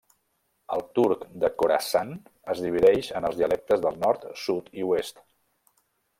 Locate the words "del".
3.87-4.01